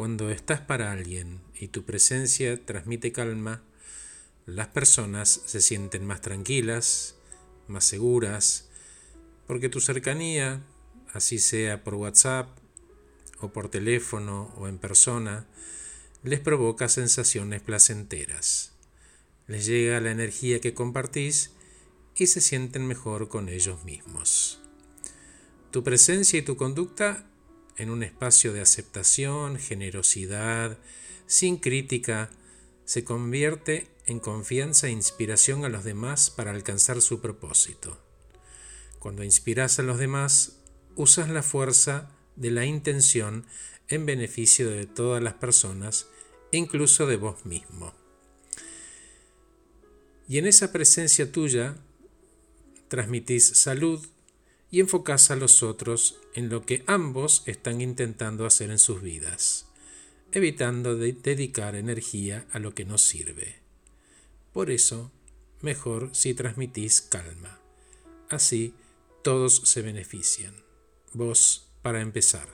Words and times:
Cuando 0.00 0.30
estás 0.30 0.62
para 0.62 0.92
alguien 0.92 1.42
y 1.54 1.68
tu 1.68 1.84
presencia 1.84 2.64
transmite 2.64 3.12
calma, 3.12 3.62
las 4.46 4.68
personas 4.68 5.42
se 5.44 5.60
sienten 5.60 6.06
más 6.06 6.22
tranquilas, 6.22 7.16
más 7.68 7.84
seguras, 7.84 8.70
porque 9.46 9.68
tu 9.68 9.78
cercanía, 9.78 10.62
así 11.12 11.38
sea 11.38 11.84
por 11.84 11.96
WhatsApp 11.96 12.48
o 13.40 13.52
por 13.52 13.68
teléfono 13.68 14.54
o 14.56 14.68
en 14.68 14.78
persona, 14.78 15.46
les 16.22 16.40
provoca 16.40 16.88
sensaciones 16.88 17.60
placenteras. 17.60 18.72
Les 19.48 19.66
llega 19.66 20.00
la 20.00 20.12
energía 20.12 20.62
que 20.62 20.72
compartís 20.72 21.50
y 22.16 22.28
se 22.28 22.40
sienten 22.40 22.86
mejor 22.86 23.28
con 23.28 23.50
ellos 23.50 23.84
mismos. 23.84 24.62
Tu 25.70 25.84
presencia 25.84 26.38
y 26.38 26.42
tu 26.42 26.56
conducta 26.56 27.29
en 27.80 27.88
un 27.88 28.02
espacio 28.02 28.52
de 28.52 28.60
aceptación, 28.60 29.58
generosidad, 29.58 30.78
sin 31.26 31.56
crítica, 31.56 32.30
se 32.84 33.04
convierte 33.04 33.88
en 34.06 34.20
confianza 34.20 34.88
e 34.88 34.90
inspiración 34.90 35.64
a 35.64 35.70
los 35.70 35.82
demás 35.84 36.28
para 36.28 36.50
alcanzar 36.50 37.00
su 37.00 37.20
propósito. 37.20 37.98
Cuando 38.98 39.24
inspiras 39.24 39.78
a 39.78 39.82
los 39.82 39.98
demás, 39.98 40.58
usas 40.94 41.30
la 41.30 41.42
fuerza 41.42 42.10
de 42.36 42.50
la 42.50 42.66
intención 42.66 43.46
en 43.88 44.04
beneficio 44.04 44.68
de 44.68 44.86
todas 44.86 45.22
las 45.22 45.34
personas, 45.34 46.06
incluso 46.52 47.06
de 47.06 47.16
vos 47.16 47.46
mismo. 47.46 47.94
Y 50.28 50.36
en 50.36 50.46
esa 50.46 50.70
presencia 50.70 51.32
tuya 51.32 51.76
transmitís 52.88 53.46
salud, 53.46 54.06
y 54.70 54.80
enfocás 54.80 55.30
a 55.30 55.36
los 55.36 55.62
otros 55.62 56.20
en 56.34 56.48
lo 56.48 56.64
que 56.64 56.84
ambos 56.86 57.42
están 57.46 57.80
intentando 57.80 58.46
hacer 58.46 58.70
en 58.70 58.78
sus 58.78 59.02
vidas, 59.02 59.66
evitando 60.32 60.96
dedicar 60.96 61.74
energía 61.74 62.46
a 62.52 62.58
lo 62.58 62.74
que 62.74 62.84
no 62.84 62.98
sirve. 62.98 63.56
Por 64.52 64.70
eso, 64.70 65.10
mejor 65.60 66.10
si 66.12 66.34
transmitís 66.34 67.00
calma. 67.00 67.60
Así 68.28 68.74
todos 69.22 69.56
se 69.64 69.82
benefician. 69.82 70.54
Vos 71.12 71.68
para 71.82 72.00
empezar. 72.00 72.48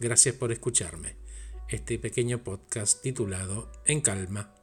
Gracias 0.00 0.34
por 0.34 0.52
escucharme. 0.52 1.16
Este 1.68 1.98
pequeño 1.98 2.42
podcast 2.42 3.02
titulado 3.02 3.70
En 3.84 4.00
calma. 4.00 4.61